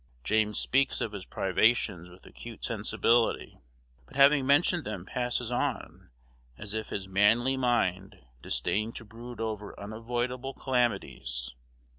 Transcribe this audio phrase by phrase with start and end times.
[0.23, 3.59] James speaks of his privations with acute sensibility,
[4.07, 6.09] but having mentioned them passes on,
[6.57, 11.53] as if his manly mind disdained to brood over unavoidable calamities.